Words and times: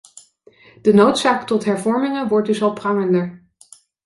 De 0.81 0.93
noodzaak 0.93 1.45
tot 1.47 1.65
hervormingen 1.65 2.27
wordt 2.27 2.47
dus 2.47 2.61
al 2.61 2.73
prangender. 2.73 3.45